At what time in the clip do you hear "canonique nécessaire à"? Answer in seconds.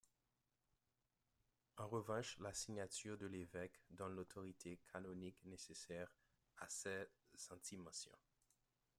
4.91-6.67